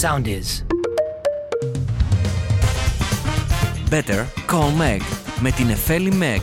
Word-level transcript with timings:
Sound 0.00 0.26
is. 0.26 0.64
Better 3.90 4.24
Call 4.50 4.72
Meg 4.80 5.00
με 5.40 5.50
την 5.50 5.68
Εφέλη 5.68 6.12
Meg. 6.20 6.40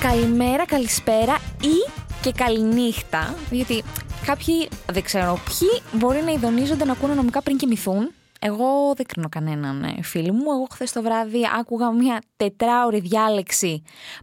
Καλημέρα, 0.00 0.66
καλησπέρα 0.66 1.38
ή 1.60 1.90
και 2.22 2.32
καληνύχτα. 2.32 3.34
Γιατί 3.50 3.82
κάποιοι, 4.26 4.68
δεν 4.92 5.02
ξέρω 5.02 5.38
ποιοι, 5.44 6.00
μπορεί 6.00 6.22
να 6.22 6.32
ειδονίζονται 6.32 6.84
να 6.84 6.92
ακούνε 6.92 7.14
νομικά 7.14 7.42
πριν 7.42 7.56
κοιμηθούν. 7.56 8.10
Εγώ 8.44 8.92
δεν 8.96 9.06
κρίνω 9.06 9.28
κανέναν 9.28 9.82
ε, 9.82 10.02
φίλο 10.02 10.32
μου. 10.32 10.50
Εγώ 10.50 10.66
χθες 10.70 10.92
το 10.92 11.02
βράδυ 11.02 11.40
άκουγα 11.58 11.92
μια 11.92 12.22
τετράωρη 12.36 13.00
διάλεξη 13.00 13.82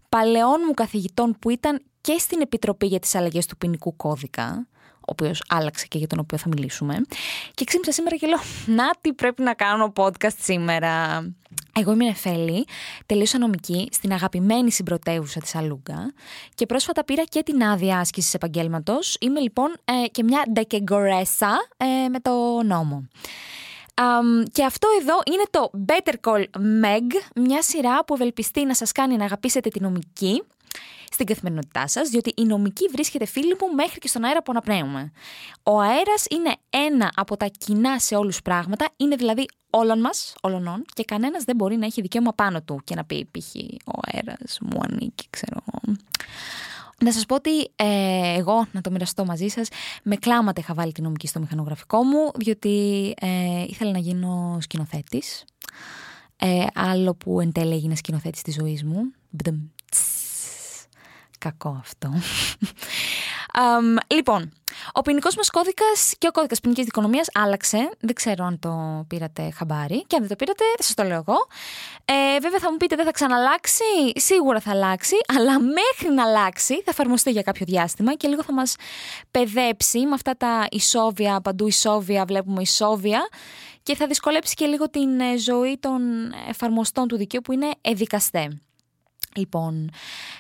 παλαιών 0.10 0.60
μου 0.68 0.74
καθηγητών 0.74 1.36
που 1.40 1.50
ήταν 1.50 1.82
και 2.02 2.18
στην 2.20 2.42
Επιτροπή 2.42 2.86
για 2.86 3.00
τις 3.00 3.16
αλλαγές 3.16 3.46
του 3.46 3.58
ποινικού 3.58 3.96
κώδικα 3.96 4.68
ο 5.10 5.12
οποίος 5.12 5.44
άλλαξε 5.48 5.86
και 5.88 5.98
για 5.98 6.08
τον 6.08 6.20
οποίο 6.20 6.38
θα 6.38 6.48
μιλήσουμε. 6.48 7.02
Και 7.54 7.64
ξύπνησα 7.64 7.92
σήμερα 7.92 8.16
και 8.16 8.28
λέω: 8.28 8.40
Να 8.66 8.90
τι 9.02 9.14
πρέπει 9.14 9.42
να 9.42 9.54
κάνω 9.54 9.94
podcast 9.96 10.38
σήμερα. 10.40 11.24
Εγώ 11.80 11.92
είμαι 11.92 12.06
Νεφέλη, 12.06 12.66
τελείωσα 13.06 13.38
νομική 13.38 13.88
στην 13.92 14.14
αγαπημένη 14.14 14.72
συμπρωτεύουσα 14.72 15.40
της 15.40 15.56
Αλούγκα 15.56 16.14
και 16.56 16.66
πρόσφατα 16.66 17.04
πήρα 17.04 17.24
και 17.24 17.44
την 17.44 17.64
άδεια 17.64 18.00
άσκησης 18.00 18.34
επαγγέλματος. 18.34 19.18
Είμαι 19.20 19.40
λοιπόν 19.40 19.76
ε, 19.86 20.08
και 20.08 20.24
μια 20.24 20.44
ντεκεγκορέσα 20.52 21.58
ε, 21.78 22.08
με 22.10 22.20
το 22.20 22.64
νόμο. 22.64 23.08
και 24.52 24.64
αυτό 24.64 24.88
εδώ 25.02 25.20
είναι 25.32 25.44
το 25.50 25.72
Better 25.88 26.14
Call 26.30 26.44
Meg, 26.86 27.42
μια 27.46 27.62
σειρά 27.62 28.06
που 28.06 28.14
ευελπιστεί 28.14 28.66
να 28.66 28.74
σας 28.74 28.92
κάνει 28.92 29.16
να 29.16 29.26
αγαπήσετε 29.26 29.70
τη 29.70 29.80
νομική 29.80 30.44
στην 31.20 31.34
καθημερινότητά 31.34 31.88
σας, 31.88 32.10
διότι 32.10 32.34
η 32.36 32.44
νομική 32.46 32.88
βρίσκεται, 32.92 33.26
φίλοι 33.26 33.56
μου, 33.62 33.76
μέχρι 33.76 34.00
και 34.00 34.08
στον 34.08 34.24
αέρα 34.24 34.44
που 34.44 34.52
αναπνέουμε. 34.52 35.12
Ο 35.64 35.80
αέρας 35.80 36.26
είναι 36.30 36.56
ένα 36.70 37.12
από 37.16 37.38
τα 37.38 37.46
κοινά 37.46 38.00
σε 38.00 38.16
όλους 38.16 38.42
πράγματα, 38.42 38.90
είναι 38.98 39.16
δηλαδή 39.16 39.46
όλων 39.70 40.00
μας, 40.00 40.36
όλων 40.42 40.86
και 40.94 41.04
κανένας 41.04 41.44
δεν 41.44 41.56
μπορεί 41.56 41.76
να 41.76 41.86
έχει 41.86 42.02
δικαίωμα 42.02 42.34
πάνω 42.34 42.62
του 42.62 42.82
και 42.84 42.96
να 42.96 43.06
πει 43.06 43.30
π.χ. 43.32 43.56
ο 43.86 44.00
αέρας 44.02 44.58
μου 44.62 44.80
ανήκει, 44.90 45.28
ξέρω 45.30 45.62
να 47.04 47.12
σας 47.12 47.26
πω 47.26 47.36
ότι 47.36 47.72
ε, 47.76 48.38
εγώ, 48.38 48.68
να 48.72 48.82
το 48.82 48.92
μοιραστώ 48.92 49.26
μαζί 49.26 49.48
σας, 49.48 49.68
με 50.04 50.16
κλάματα 50.16 50.62
είχα 50.62 50.74
βάλει 50.74 50.92
τη 50.92 51.02
νομική 51.02 51.28
στο 51.28 51.40
μηχανογραφικό 51.40 52.04
μου, 52.04 52.32
διότι 52.36 53.14
ε, 53.20 53.64
ήθελα 53.68 53.92
να 53.92 54.00
γίνω 54.00 54.58
σκηνοθέτης. 54.62 55.46
Ε, 56.38 56.66
άλλο 56.74 57.14
που 57.14 57.40
εν 57.40 57.52
τέλει 57.52 57.74
έγινε 57.74 57.96
σκηνοθέτης 57.96 58.42
της 58.42 58.56
ζωής 58.56 58.84
μου. 58.84 59.12
Κακό 61.40 61.78
αυτό. 61.80 62.14
λοιπόν, 64.08 64.52
ο 64.94 65.02
ποινικός 65.02 65.36
μας 65.36 65.50
κώδικας 65.50 66.14
και 66.18 66.28
ο 66.28 66.32
κώδικας 66.32 66.60
ποινικής 66.60 66.86
δικονομίας 66.86 67.28
άλλαξε. 67.34 67.90
Δεν 68.00 68.16
ξέρω 68.16 68.46
αν 68.46 68.60
το 68.60 69.06
πήρατε 69.08 69.52
χαμπάρι. 69.56 70.04
Και 70.08 70.16
αν 70.16 70.22
δεν 70.22 70.30
το 70.30 70.36
πήρατε, 70.36 70.64
θα 70.78 70.84
σας 70.84 70.94
το 70.94 71.04
λέω 71.04 71.18
εγώ. 71.28 71.48
Ε, 72.06 72.40
βέβαια, 72.40 72.60
θα 72.60 72.72
μου 72.72 72.78
πείτε, 72.78 72.96
δεν 72.96 73.06
θα 73.06 73.12
ξαναλλάξει; 73.12 73.84
Σίγουρα 74.16 74.60
θα 74.60 74.72
αλλάξει. 74.72 75.16
Αλλά 75.38 75.60
μέχρι 75.60 76.14
να 76.16 76.24
αλλάξει, 76.24 76.74
θα 76.74 76.92
εφαρμοστεί 76.92 77.32
για 77.32 77.42
κάποιο 77.42 77.66
διάστημα 77.66 78.16
και 78.16 78.28
λίγο 78.28 78.44
θα 78.44 78.54
μας 78.54 78.76
παιδέψει 79.32 80.00
με 80.00 80.14
αυτά 80.14 80.38
τα 80.38 80.68
ισόβια, 80.72 81.42
παντού 81.42 81.68
ισόβια, 81.68 82.26
βλέπουμε 82.26 82.62
ισόβια. 82.62 83.28
Και 83.84 83.96
θα 83.96 84.08
δυσκολέψει 84.08 84.56
και 84.56 84.66
λίγο 84.66 84.90
την 84.90 85.20
ε, 85.20 85.38
ζωή 85.38 85.78
των 85.80 86.02
εφαρμοστών 86.50 87.08
του 87.08 87.18
δικαίου 87.18 87.42
που 87.42 87.52
είναι 87.52 87.70
εδικαστέ. 87.82 88.62
Λοιπόν, 89.36 89.90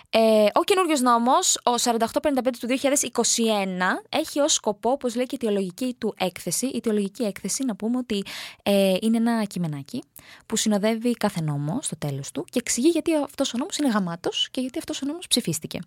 ε, 0.09 0.45
ο 0.53 0.63
καινούριος 0.63 1.01
νόμος, 1.01 1.59
ο 1.63 1.77
4855 1.77 2.59
του 2.59 2.67
2021, 2.67 4.01
έχει 4.09 4.39
ως 4.39 4.53
σκοπό, 4.53 4.91
όπως 4.91 5.15
λέει 5.15 5.25
και 5.25 5.35
η 5.35 5.39
αιτιολογική 5.41 5.95
του 5.97 6.13
έκθεση. 6.17 6.65
Η 6.65 6.75
αιτιολογική 6.75 7.23
έκθεση, 7.23 7.63
να 7.65 7.75
πούμε 7.75 7.97
ότι 7.97 8.23
ε, 8.63 8.95
είναι 9.01 9.17
ένα 9.17 9.43
κειμενάκι 9.43 10.03
που 10.45 10.55
συνοδεύει 10.55 11.13
κάθε 11.13 11.41
νόμο 11.41 11.79
στο 11.81 11.97
τέλος 11.97 12.31
του 12.31 12.45
και 12.49 12.59
εξηγεί 12.59 12.87
γιατί 12.87 13.15
αυτός 13.15 13.53
ο 13.53 13.57
νόμος 13.57 13.77
είναι 13.77 13.89
γαμάτος 13.89 14.47
και 14.51 14.61
γιατί 14.61 14.77
αυτός 14.77 15.01
ο 15.01 15.05
νόμος 15.05 15.27
ψηφίστηκε. 15.27 15.79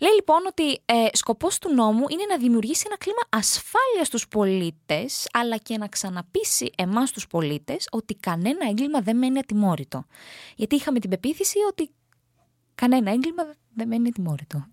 Λέει 0.00 0.12
λοιπόν 0.14 0.46
ότι 0.46 0.80
ε, 0.84 1.06
σκοπός 1.12 1.58
του 1.58 1.74
νόμου 1.74 2.04
είναι 2.08 2.24
να 2.28 2.36
δημιουργήσει 2.36 2.82
ένα 2.86 2.96
κλίμα 2.96 3.22
ασφάλειας 3.28 4.06
στους 4.06 4.28
πολίτες, 4.28 5.28
αλλά 5.32 5.56
και 5.56 5.78
να 5.78 5.88
ξαναπείσει 5.88 6.70
εμάς 6.76 7.10
τους 7.10 7.26
πολίτες 7.26 7.88
ότι 7.90 8.14
κανένα 8.14 8.68
έγκλημα 8.68 9.00
δεν 9.00 9.16
μένει 9.16 9.38
ατιμόρυτο. 9.38 10.04
Γιατί 10.56 10.74
είχαμε 10.74 10.98
την 10.98 11.10
πεποίθηση 11.10 11.58
ότι 11.68 11.90
κανένα 12.80 13.10
έγκλημα 13.10 13.42
δεν 13.74 13.88
μένει 13.88 14.10
τιμώρητο. 14.10 14.66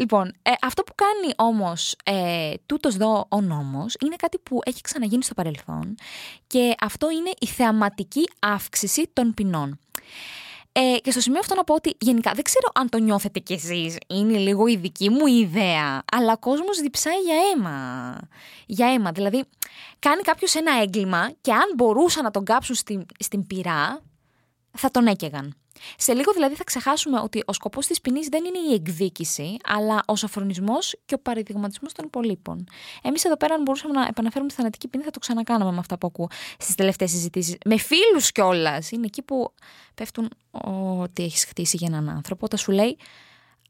λοιπόν, 0.00 0.34
ε, 0.42 0.50
αυτό 0.60 0.82
που 0.82 0.92
κάνει 0.94 1.32
όμως 1.36 1.96
ε, 2.04 2.52
τούτος 2.66 2.94
εδώ 2.94 3.26
ο 3.28 3.40
νόμος 3.40 3.96
είναι 4.04 4.16
κάτι 4.16 4.38
που 4.38 4.58
έχει 4.64 4.80
ξαναγίνει 4.80 5.22
στο 5.22 5.34
παρελθόν 5.34 5.94
και 6.46 6.74
αυτό 6.80 7.10
είναι 7.10 7.30
η 7.40 7.46
θεαματική 7.46 8.28
αύξηση 8.38 9.10
των 9.12 9.34
ποινών. 9.34 9.78
Ε, 10.72 10.96
και 11.02 11.10
στο 11.10 11.20
σημείο 11.20 11.38
αυτό 11.38 11.54
να 11.54 11.64
πω 11.64 11.74
ότι 11.74 11.96
γενικά 12.00 12.32
δεν 12.34 12.44
ξέρω 12.44 12.68
αν 12.74 12.88
το 12.88 12.98
νιώθετε 12.98 13.38
κι 13.38 13.52
εσείς, 13.52 13.96
είναι 14.06 14.38
λίγο 14.38 14.66
η 14.66 14.76
δική 14.76 15.10
μου 15.10 15.26
ιδέα, 15.26 16.02
αλλά 16.12 16.32
ο 16.32 16.38
κόσμος 16.38 16.80
διψάει 16.80 17.18
για 17.18 17.34
αίμα. 17.52 18.18
Για 18.66 18.92
αίμα, 18.92 19.12
δηλαδή 19.12 19.44
κάνει 19.98 20.22
κάποιος 20.22 20.54
ένα 20.54 20.80
έγκλημα 20.82 21.30
και 21.40 21.52
αν 21.52 21.72
μπορούσαν 21.76 22.24
να 22.24 22.30
τον 22.30 22.44
κάψουν 22.44 22.74
στην, 22.74 23.06
στην 23.18 23.46
πυρά, 23.46 24.02
θα 24.70 24.90
τον 24.90 25.06
έκαιγαν. 25.06 25.54
Σε 25.96 26.14
λίγο 26.14 26.32
δηλαδή 26.32 26.54
θα 26.54 26.64
ξεχάσουμε 26.64 27.20
ότι 27.20 27.42
ο 27.46 27.52
σκοπός 27.52 27.86
της 27.86 28.00
ποινής 28.00 28.28
δεν 28.28 28.44
είναι 28.44 28.58
η 28.70 28.74
εκδίκηση, 28.74 29.56
αλλά 29.64 30.02
ο 30.06 30.16
σοφρονισμός 30.16 30.96
και 31.04 31.14
ο 31.14 31.18
παραδειγματισμός 31.18 31.92
των 31.92 32.04
υπολείπων. 32.04 32.64
Εμείς 33.02 33.24
εδώ 33.24 33.36
πέρα 33.36 33.54
αν 33.54 33.62
μπορούσαμε 33.62 33.92
να 33.92 34.06
επαναφέρουμε 34.06 34.48
τη 34.48 34.54
θανατική 34.54 34.88
ποινή 34.88 35.02
θα 35.02 35.10
το 35.10 35.18
ξανακάναμε 35.18 35.70
με 35.72 35.78
αυτά 35.78 35.98
που 35.98 36.06
ακούω 36.06 36.28
στις 36.58 36.74
τελευταίες 36.74 37.10
συζητήσεις. 37.10 37.56
Με 37.64 37.78
φίλους 37.78 38.32
κιόλας. 38.32 38.90
Είναι 38.90 39.06
εκεί 39.06 39.22
που 39.22 39.52
πέφτουν 39.94 40.28
ότι 41.00 41.22
έχεις 41.22 41.44
χτίσει 41.44 41.76
για 41.76 41.86
έναν 41.90 42.08
άνθρωπο. 42.08 42.44
Όταν 42.44 42.58
σου 42.58 42.70
λέει 42.70 42.98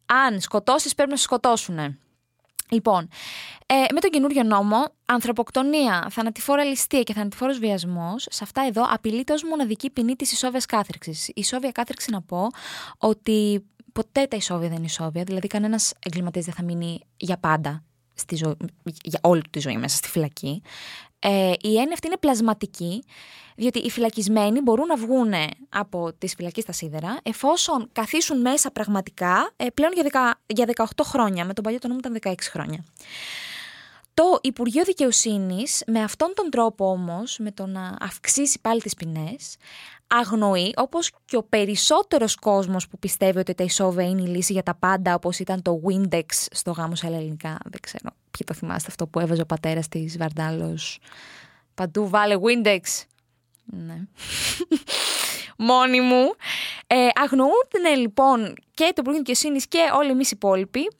αν 0.06 0.40
σκοτώσεις 0.40 0.94
πρέπει 0.94 1.10
να 1.10 1.16
σε 1.16 1.22
σκοτώσουνε. 1.22 1.98
Λοιπόν, 2.70 3.08
ε, 3.66 3.74
με 3.74 4.00
τον 4.00 4.10
καινούριο 4.10 4.42
νόμο, 4.42 4.84
ανθρωποκτονία, 5.04 6.06
θανατηφόρα 6.10 6.64
ληστεία 6.64 7.02
και 7.02 7.12
θανατηφόρος 7.12 7.58
βιασμός, 7.58 8.26
σε 8.30 8.44
αυτά 8.44 8.62
εδώ 8.66 8.82
απειλείται 8.88 9.32
ως 9.32 9.44
μοναδική 9.44 9.90
ποινή 9.90 10.16
της 10.16 10.32
ισόβιας 10.32 10.66
κάθριξη. 10.66 11.10
Η 11.26 11.32
ισόβια 11.34 11.72
κάθριξη 11.72 12.10
να 12.10 12.22
πω 12.22 12.46
ότι 12.98 13.64
ποτέ 13.92 14.26
τα 14.26 14.36
ισόβια 14.36 14.68
δεν 14.68 14.76
είναι 14.76 14.86
ισόβια, 14.86 15.24
δηλαδή 15.24 15.46
κανένας 15.46 15.92
εγκληματίας 15.98 16.44
δεν 16.44 16.54
θα 16.54 16.62
μείνει 16.62 17.00
για 17.16 17.36
πάντα 17.36 17.84
στη 18.14 18.36
ζωή, 18.36 18.56
για 19.02 19.18
όλη 19.22 19.42
τη 19.50 19.60
ζωή 19.60 19.76
μέσα 19.76 19.96
στη 19.96 20.08
φυλακή. 20.08 20.62
Ε, 21.20 21.52
η 21.60 21.76
έννοια 21.76 21.92
αυτή 21.92 22.06
είναι 22.06 22.16
πλασματική, 22.16 23.04
διότι 23.56 23.78
οι 23.78 23.90
φυλακισμένοι 23.90 24.60
μπορούν 24.60 24.86
να 24.86 24.96
βγουν 24.96 25.32
από 25.68 26.12
τις 26.18 26.34
φυλακή 26.34 26.60
στα 26.60 26.72
σίδερα, 26.72 27.18
εφόσον 27.22 27.88
καθίσουν 27.92 28.40
μέσα 28.40 28.70
πραγματικά 28.70 29.50
ε, 29.56 29.66
πλέον 29.74 29.92
για, 29.92 30.38
για 30.46 30.66
18 30.76 30.84
χρόνια. 31.04 31.44
Με 31.44 31.52
τον 31.52 31.64
παλιό 31.64 31.78
τον 31.78 31.90
νόμο 31.90 32.00
ήταν 32.04 32.34
16 32.34 32.34
χρόνια. 32.50 32.84
Το 34.14 34.38
Υπουργείο 34.42 34.84
Δικαιοσύνης, 34.84 35.82
με 35.86 36.02
αυτόν 36.02 36.32
τον 36.34 36.50
τρόπο 36.50 36.90
όμως, 36.90 37.38
με 37.38 37.52
το 37.52 37.66
να 37.66 37.96
αυξήσει 38.00 38.60
πάλι 38.60 38.80
τις 38.80 38.94
ποινές, 38.94 39.56
αγνοεί, 40.06 40.72
όπως 40.76 41.10
και 41.24 41.36
ο 41.36 41.42
περισσότερος 41.42 42.34
κόσμος 42.34 42.88
που 42.88 42.98
πιστεύει 42.98 43.38
ότι 43.38 43.54
τα 43.54 43.64
ισόβια 43.64 44.08
είναι 44.08 44.22
η 44.22 44.26
λύση 44.26 44.52
για 44.52 44.62
τα 44.62 44.74
πάντα, 44.74 45.14
όπως 45.14 45.38
ήταν 45.38 45.62
το 45.62 45.80
Windex 45.88 46.24
στο 46.50 46.70
γάμο 46.70 46.94
σε 46.94 47.06
ελληνικά. 47.06 47.58
Δεν 47.62 47.80
ξέρω 47.80 48.10
ποιοι 48.30 48.46
το 48.46 48.54
θυμάστε 48.54 48.88
αυτό 48.88 49.06
που 49.06 49.20
έβαζε 49.20 49.42
ο 49.42 49.46
πατέρας 49.46 49.88
της 49.88 50.16
Βαρδάλος. 50.18 50.98
Παντού 51.74 52.08
βάλε 52.08 52.36
Windex. 52.40 52.80
Ναι. 53.64 53.96
Μόνη 55.56 56.00
μου. 56.00 56.34
Ε, 56.86 57.08
αγνοούν 57.14 57.98
λοιπόν 57.98 58.54
και 58.74 58.84
το 58.84 58.94
Υπουργείο 58.96 59.18
Δικαιοσύνης 59.18 59.66
και 59.68 59.78
όλοι 59.94 60.10
εμείς 60.10 60.30
οι 60.30 60.32
υπόλοιποι 60.34 60.90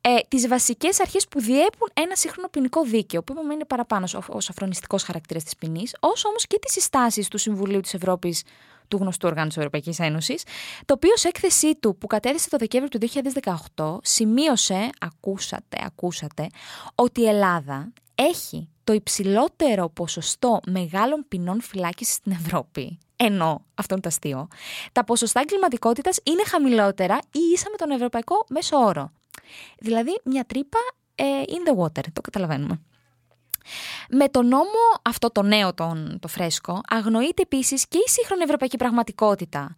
ε, 0.00 0.16
τις 0.28 0.48
βασικές 0.48 1.00
αρχές 1.00 1.28
που 1.28 1.40
διέπουν 1.40 1.88
ένα 1.92 2.16
σύγχρονο 2.16 2.48
ποινικό 2.48 2.82
δίκαιο, 2.84 3.22
που 3.22 3.32
είπαμε 3.32 3.54
είναι 3.54 3.64
παραπάνω 3.64 4.06
ως 4.28 4.48
αφρονιστικός 4.48 5.02
χαρακτήρας 5.02 5.44
της 5.44 5.56
ποινής, 5.56 5.96
όσο 6.00 6.28
όμως 6.28 6.46
και 6.46 6.58
τις 6.58 6.72
συστάσεις 6.72 7.28
του 7.28 7.38
Συμβουλίου 7.38 7.80
της 7.80 7.94
Ευρώπης 7.94 8.42
του 8.88 8.96
γνωστού 8.96 9.28
οργάνου 9.28 9.48
της 9.48 9.56
Ευρωπαϊκής 9.56 9.98
Ένωσης, 9.98 10.42
το 10.84 10.94
οποίο 10.94 11.16
σε 11.16 11.28
έκθεσή 11.28 11.74
του 11.74 11.96
που 11.96 12.06
κατέθεσε 12.06 12.48
το 12.48 12.56
Δεκέμβριο 12.56 12.98
του 12.98 13.08
2018 13.74 13.98
σημείωσε, 14.02 14.90
ακούσατε, 15.00 15.76
ακούσατε, 15.84 16.46
ότι 16.94 17.20
η 17.20 17.28
Ελλάδα 17.28 17.92
έχει 18.14 18.68
το 18.84 18.92
υψηλότερο 18.92 19.88
ποσοστό 19.88 20.60
μεγάλων 20.66 21.24
ποινών 21.28 21.60
φυλάκισης 21.60 22.14
στην 22.14 22.32
Ευρώπη. 22.32 22.98
Ενώ, 23.16 23.64
αυτό 23.74 23.94
είναι 23.94 24.02
το 24.02 24.08
αστείο, 24.08 24.48
τα 24.92 25.04
ποσοστά 25.04 25.40
εγκληματικότητας 25.40 26.18
είναι 26.22 26.42
χαμηλότερα 26.44 27.18
ή 27.32 27.38
ίσα 27.52 27.66
με 27.70 27.76
τον 27.76 27.90
ευρωπαϊκό 27.90 28.44
μέσο 28.48 28.76
όρο. 28.76 29.12
Δηλαδή 29.78 30.20
μια 30.24 30.44
τρύπα 30.44 30.78
ε, 31.14 31.24
in 31.24 31.70
the 31.70 31.82
water, 31.82 32.04
το 32.12 32.20
καταλαβαίνουμε. 32.20 32.80
Με 34.10 34.28
το 34.28 34.42
νόμο 34.42 34.80
αυτό 35.02 35.30
το 35.30 35.42
νέο, 35.42 35.74
τον, 35.74 36.18
το 36.20 36.28
φρέσκο, 36.28 36.80
αγνοείται 36.88 37.42
επίσης 37.42 37.88
και 37.88 37.98
η 37.98 38.08
σύγχρονη 38.08 38.42
ευρωπαϊκή 38.42 38.76
πραγματικότητα. 38.76 39.74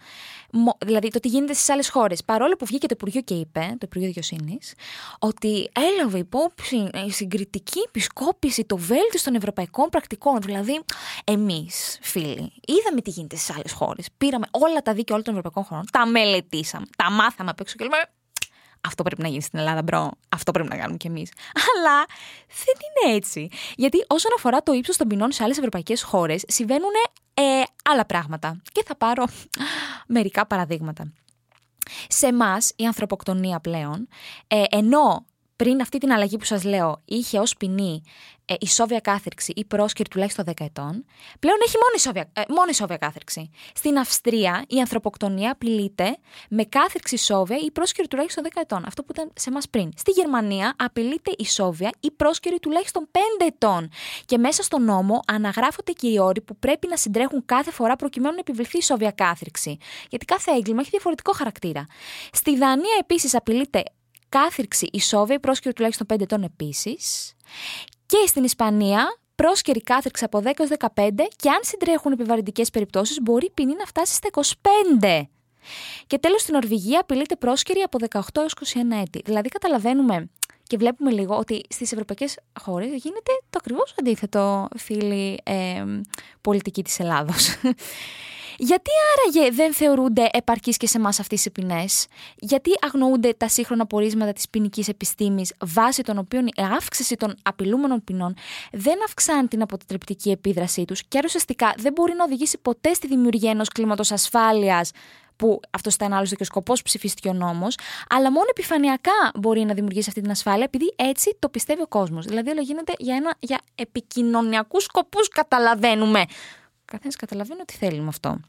δηλαδή 0.87 1.09
το 1.09 1.21
τι 1.21 1.29
γίνεται 1.29 1.53
στις 1.53 1.69
άλλες 1.69 1.89
χώρες. 1.89 2.25
Παρόλο 2.25 2.57
που 2.57 2.67
βγήκε 2.67 2.87
το 2.87 2.95
Υπουργείο 2.97 3.21
και 3.21 3.35
είπε, 3.35 3.61
το 3.71 3.79
Υπουργείο 3.81 4.09
Δικαιοσύνης, 4.09 4.75
ότι 5.19 5.71
έλαβε 5.73 6.19
υπόψη 6.19 6.91
η 7.07 7.11
συγκριτική 7.11 7.81
επισκόπηση 7.87 8.65
το 8.65 8.77
βέλτιστο 8.77 9.31
των 9.31 9.35
ευρωπαϊκών 9.35 9.89
πρακτικών. 9.89 10.41
Δηλαδή, 10.41 10.85
εμείς, 11.25 11.99
φίλοι, 12.03 12.53
είδαμε 12.67 13.01
τι 13.01 13.11
γίνεται 13.11 13.37
στις 13.37 13.57
άλλες 13.57 13.73
χώρες. 13.73 14.09
Πήραμε 14.19 14.47
όλα 14.51 14.83
τα 14.83 14.93
δίκαια 14.93 15.15
όλων 15.15 15.25
των 15.25 15.37
ευρωπαϊκών 15.37 15.65
χωρών, 15.65 15.85
τα 15.93 16.07
μελετήσαμε, 16.07 16.87
τα 16.97 17.11
μάθαμε 17.11 17.51
απ' 17.51 17.61
έξω 17.61 17.75
και 17.79 17.85
λέμε 17.85 17.97
αυτό 18.87 19.03
πρέπει 19.03 19.23
να 19.23 19.29
γίνει 19.29 19.43
στην 19.43 19.59
Ελλάδα, 19.59 19.83
bro. 19.83 20.11
Αυτό 20.29 20.53
πρέπει 20.53 20.69
να 20.69 20.77
κάνουμε 20.77 20.97
κι 20.97 21.07
εμείς. 21.07 21.31
Αλλά 21.77 22.05
δεν 22.47 23.07
είναι 23.07 23.17
έτσι. 23.17 23.49
Γιατί 23.77 24.05
όσον 24.07 24.31
αφορά 24.37 24.63
το 24.63 24.73
ύψος 24.73 24.97
των 24.97 25.09
ποινών 25.09 25.33
σε 25.33 25.43
άλλες 25.43 25.57
ευρωπαϊκές 25.59 26.03
χώρες, 26.03 26.45
συμβαίνουν 26.47 26.93
ε, 27.35 27.43
άλλα 27.91 28.07
πράγματα. 28.07 28.63
Και 28.73 28.83
θα 28.87 28.97
πάρω 28.97 29.25
μερικά 30.07 30.47
παραδείγματα. 30.47 31.13
Σε 32.09 32.27
εμάς, 32.27 32.73
η 32.77 32.85
ανθρωποκτονία 32.85 33.61
πλέον, 33.61 34.09
ε, 34.47 34.63
ενώ 34.71 35.25
πριν 35.57 35.81
αυτή 35.81 35.99
την 35.99 36.13
αλλαγή 36.13 36.37
που 36.37 36.45
σας 36.45 36.65
λέω 36.65 37.03
είχε 37.05 37.39
ως 37.39 37.57
ποινή 37.57 38.03
ε, 38.47 38.55
ισόβια 38.61 39.01
κάθειρξη 39.01 39.53
ή 39.57 39.65
πρόσκαιρη 39.65 40.09
τουλάχιστον 40.09 40.45
10 40.49 40.53
ετών, 40.59 41.05
πλέον 41.41 41.59
έχει 41.67 41.77
μόνο 41.77 41.95
ισόβια, 41.97 42.31
ε, 42.33 42.43
μόνο 42.49 42.69
ισόβια 42.71 42.97
κάθειρξη. 42.97 43.51
Στην 43.75 43.99
Αυστρία 43.99 44.65
η 44.69 44.79
ανθρωποκτονία 44.81 45.51
απειλείται 45.51 46.17
με 46.49 46.65
κάθερξη 46.65 47.15
ισόβια 47.15 47.59
ή 47.65 47.71
πρόσκαιρη 47.71 48.09
τουλάχιστον 48.09 48.45
10 48.45 48.61
ετών. 48.61 48.85
Αυτό 48.87 49.03
που 49.03 49.13
ήταν 49.13 49.31
σε 49.35 49.51
εμάς 49.51 49.69
πριν. 49.69 49.91
Στη 49.97 50.11
Γερμανία 50.11 50.75
απειλείται 50.79 51.35
ισόβια 51.39 51.91
ή 52.01 52.11
πρόσκαιρη 52.11 52.59
τουλάχιστον 52.59 53.09
5 53.13 53.19
ετών. 53.47 53.89
Και 54.25 54.39
μέσα 54.39 54.63
στο 54.63 54.79
νόμο 54.79 55.21
αναγράφονται 55.27 55.93
και 55.93 56.09
οι 56.09 56.19
όροι 56.19 56.41
που 56.41 56.57
πρέπει 56.57 56.87
να 56.89 56.97
συντρέχουν 56.97 57.43
κάθε 57.45 57.71
φορά 57.71 57.97
προκειμένου 57.97 58.35
να 58.35 58.41
επιβληθεί 58.41 58.79
ισόβια 58.79 59.11
κάθερξη. 59.11 59.77
Γιατί 60.09 60.25
κάθε 60.25 60.51
έγκλημα 60.51 60.81
έχει 60.81 60.91
διαφορετικό 60.91 61.33
χαρακτήρα. 61.33 61.87
Στη 62.33 62.57
Δανία 62.57 62.97
επίσης 63.01 63.35
απειλείται 63.35 63.83
κάθυρξη 64.39 64.89
ισόβια, 64.93 65.41
πρόσκαιρη 65.41 65.75
τουλάχιστον 65.75 66.07
5 66.13 66.21
ετών 66.21 66.43
επίσης. 66.43 67.35
Και 68.07 68.17
στην 68.27 68.45
Ισπανία, 68.45 69.19
πρόσκαιρη 69.35 69.81
κάθριξη 69.81 70.25
από 70.25 70.39
10 70.39 70.45
έως 70.57 70.71
15 70.95 71.29
και 71.37 71.49
αν 71.51 71.59
συντρέχουν 71.61 72.13
επιβαρυντικές 72.13 72.71
περιπτώσεις 72.71 73.21
μπορεί 73.23 73.47
η 73.47 73.51
ποινή 73.51 73.75
να 73.75 73.85
φτάσει 73.85 74.15
στα 74.15 74.29
25. 75.01 75.23
Και 76.07 76.19
τέλος 76.19 76.41
στην 76.41 76.55
Νορβηγία 76.55 77.01
απειλείται 77.01 77.37
πρόσκαιρη 77.37 77.81
από 77.81 77.99
18 78.11 78.21
έως 78.35 78.55
21 78.75 78.77
έτη. 79.03 79.21
Δηλαδή 79.25 79.49
καταλαβαίνουμε 79.49 80.31
και 80.63 80.77
βλέπουμε 80.77 81.11
λίγο 81.11 81.37
ότι 81.37 81.61
στις 81.69 81.93
ευρωπαϊκές 81.93 82.39
χώρες 82.61 82.89
γίνεται 82.89 83.33
το 83.51 83.59
ακριβώς 83.59 83.95
αντίθετο, 83.99 84.69
φίλοι, 84.77 85.41
ε, 85.43 85.85
πολιτική 86.41 86.83
της 86.83 86.99
Ελλάδος. 86.99 87.57
Γιατί 88.57 88.91
άραγε 89.13 89.51
δεν 89.51 89.73
θεωρούνται 89.73 90.29
επαρκείς 90.33 90.77
και 90.77 90.87
σε 90.87 90.99
εμάς 90.99 91.21
αυτές 91.21 91.45
οι 91.45 91.51
ποινές, 91.51 92.07
Γιατί 92.37 92.71
αγνοούνται 92.81 93.33
τα 93.37 93.49
σύγχρονα 93.49 93.87
πορίσματα 93.87 94.33
της 94.33 94.49
ποινική 94.49 94.85
επιστήμης, 94.89 95.55
βάσει 95.65 96.03
των 96.03 96.19
οποίων 96.19 96.47
η 96.47 96.53
αύξηση 96.77 97.17
των 97.17 97.35
απειλούμενων 97.43 98.05
ποινών 98.05 98.35
δεν 98.73 99.05
αυξάνει 99.05 99.49
την 99.49 99.63
αποτρεπτική 99.63 100.31
επίδρασή 100.31 100.85
τους 100.85 101.03
και 101.09 101.19
άρα 101.19 101.27
ουσιαστικά 101.27 101.75
δεν 101.77 101.93
μπορεί 101.93 102.15
να 102.15 102.25
οδηγήσει 102.25 102.59
ποτέ 102.63 102.95
στη 102.95 103.07
δημιουργία 103.07 103.51
ενός 103.51 103.69
κλίματος 103.69 104.13
ασφάλειας 104.13 104.91
που 105.37 105.61
αυτό 105.71 105.91
ήταν 105.95 106.13
άλλωστε 106.13 106.35
και 106.35 106.43
ο 106.43 106.47
σκοπός 106.47 106.79
που 106.79 106.85
ψηφίστηκε 106.85 107.29
ο 107.29 107.33
νόμος, 107.33 107.77
αλλά 108.09 108.33
μόνο 108.33 108.47
επιφανειακά 108.51 109.31
μπορεί 109.35 109.61
να 109.61 109.75
δημιουργήσει 109.75 110.09
αυτή 110.09 110.21
την 110.21 110.31
ασφάλεια, 110.31 110.65
επειδή 110.65 110.95
έτσι 110.97 111.37
το 111.39 111.49
πιστεύει 111.49 111.83
ο 111.83 111.87
κόσμος. 111.87 112.25
Δηλαδή, 112.25 112.51
όλα 112.51 112.63
γίνεται 112.63 112.93
για, 112.99 113.17
ένα, 113.17 113.35
για 113.39 113.61
επικοινωνιακούς 113.75 114.83
σκοπούς, 114.83 115.29
καταλαβαίνουμε 115.29 116.25
καθένας 116.95 117.17
καταλαβαίνει 117.17 117.61
ότι 117.61 117.75
θέλει 117.75 118.01
με 118.01 118.09
αυτό. 118.09 118.41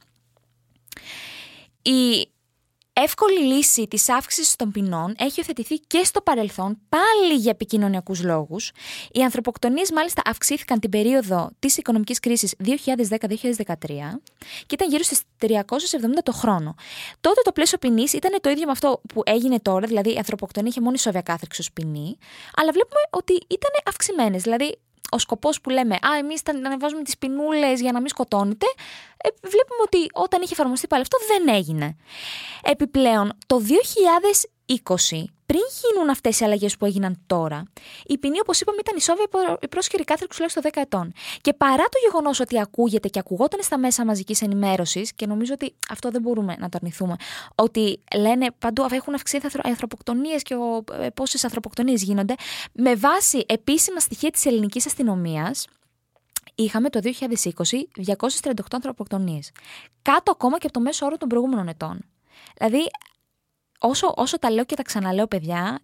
Η 1.82 2.30
εύκολη 2.94 3.40
λύση 3.40 3.88
της 3.88 4.10
αύξησης 4.10 4.56
των 4.56 4.72
ποινών 4.72 5.16
έχει 5.18 5.42
οθετηθεί 5.42 5.76
και 5.78 6.04
στο 6.04 6.22
παρελθόν 6.22 6.78
πάλι 6.90 7.34
για 7.34 7.52
επικοινωνιακούς 7.52 8.24
λόγους. 8.24 8.72
Οι 9.12 9.24
ανθρωποκτονίες 9.24 9.92
μάλιστα 9.92 10.22
αυξήθηκαν 10.26 10.80
την 10.80 10.90
περίοδο 10.90 11.50
της 11.60 11.78
οικονομικής 11.78 12.20
κρίσης 12.20 12.56
2010-2013 12.64 12.76
και 14.66 14.74
ήταν 14.74 14.90
γύρω 14.90 15.04
στις 15.04 15.22
370 15.40 15.50
το 16.24 16.32
χρόνο. 16.32 16.76
Τότε 17.22 17.42
το 17.44 17.52
πλαίσιο 17.52 17.78
ποινής 17.78 18.14
ήταν 18.14 18.38
το 18.42 18.50
ίδιο 18.50 18.66
με 18.66 18.72
αυτό 18.72 19.02
που 19.14 19.22
έγινε 19.26 19.60
τώρα, 19.60 19.88
δηλαδή 19.88 20.14
η 20.14 20.18
ανθρωποκτονία 20.18 20.70
είχε 20.70 20.82
μόνο 20.82 20.94
ισόβια 20.96 21.22
κάθριξη 21.22 21.62
ως 21.62 21.72
ποινή, 21.72 22.18
αλλά 22.56 22.72
βλέπουμε 22.72 23.02
ότι 23.10 23.34
ήταν 23.34 23.72
αυξημένες. 23.86 24.42
Δηλαδή 24.42 24.78
ο 25.16 25.20
σκοπός 25.20 25.62
που 25.62 25.70
λέμε, 25.70 25.96
Α, 25.96 26.18
εμείς 26.20 26.42
θα 26.42 26.52
ανεβάζουμε 26.52 27.02
τις 27.02 27.18
πινούλες 27.18 27.82
για 27.82 27.92
να 27.92 28.00
μην 28.00 28.08
σκοτώνετε, 28.08 28.66
ε, 29.18 29.30
βλέπουμε 29.42 29.82
ότι 29.84 30.08
όταν 30.14 30.42
είχε 30.42 30.54
εφαρμοστεί 30.54 30.88
πάλι 30.88 31.02
αυτό 31.02 31.18
δεν 31.28 31.56
έγινε. 31.56 31.96
Επιπλέον, 32.64 33.38
το 33.46 33.60
2020 33.60 35.35
πριν 35.46 35.62
γίνουν 35.82 36.10
αυτές 36.10 36.40
οι 36.40 36.44
αλλαγές 36.44 36.78
που 36.78 36.86
έγιναν 36.86 37.22
τώρα, 37.28 37.64
η 38.06 38.18
ποινή, 38.18 38.40
όπως 38.42 38.62
είπαμε, 38.62 38.78
ήταν 38.80 38.98
ισόβια 38.98 39.26
η 39.62 39.68
πρόσχερη 39.68 40.04
κάθριξη 40.04 40.38
τουλάχιστον 40.38 40.64
10 40.64 40.82
ετών. 40.82 41.14
Και 41.42 41.54
παρά 41.54 41.84
το 41.84 41.98
γεγονός 42.04 42.40
ότι 42.40 42.60
ακούγεται 42.60 43.08
και 43.08 43.20
ακουγόταν 43.20 43.60
στα 43.64 43.78
μέσα 43.78 44.06
μαζικής 44.06 44.42
ενημέρωσης, 44.42 45.14
και 45.14 45.26
νομίζω 45.26 45.54
ότι 45.54 45.76
αυτό 45.90 46.10
δεν 46.10 46.22
μπορούμε 46.22 46.56
να 46.60 46.70
το 46.70 46.78
αρνηθούμε, 46.82 47.16
ότι 47.56 48.00
λένε 48.16 48.48
παντού 48.60 48.86
έχουν 48.92 49.14
αυξηθεί 49.14 49.48
οι 49.48 49.60
ανθρωποκτονίες 49.64 50.42
και 50.42 50.56
ε, 51.00 51.10
πόσες 51.10 51.44
ανθρωποκτονίες 51.44 52.04
γίνονται, 52.04 52.36
με 52.72 52.96
βάση 52.96 53.44
επίσημα 53.48 54.00
στοιχεία 54.00 54.32
της 54.32 54.46
ελληνικής 54.46 54.86
αστυνομίας, 54.86 55.68
είχαμε 56.56 56.90
το 56.90 57.00
2020 57.04 57.34
238 58.06 58.52
ανθρωποκτονίες. 58.72 59.52
Κάτω 60.02 60.32
ακόμα 60.32 60.58
και 60.58 60.66
από 60.66 60.74
το 60.74 60.80
μέσο 60.80 61.06
όρο 61.06 61.18
των 61.18 61.28
προηγούμενων 61.28 61.68
ετών. 61.68 62.00
Δηλαδή, 62.58 62.90
όσο, 63.88 64.14
όσο 64.16 64.40
τα 64.40 64.52
λέω 64.52 64.66
και 64.66 64.76
τα 64.76 64.84
ξαναλέω, 64.84 65.28
παιδιά, 65.28 65.80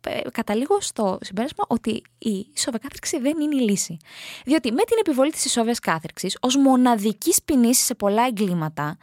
ε, 0.00 0.20
καταλήγω 0.32 0.80
στο 0.80 1.18
συμπέρασμα 1.20 1.64
ότι 1.68 2.02
η 2.18 2.46
ισοβιακάθριξη 2.54 3.18
δεν 3.18 3.40
είναι 3.40 3.54
η 3.54 3.58
λύση. 3.58 3.96
Διότι 4.44 4.72
με 4.72 4.82
την 4.82 4.96
επιβολή 5.00 5.30
της 5.30 5.44
ισόβιας 5.44 5.78
κάθριξη 5.78 6.28
ως 6.40 6.56
μοναδικής 6.56 7.42
ποινής 7.42 7.78
σε 7.78 7.94
πολλά 7.94 8.26
εγκλήματα, 8.26 8.98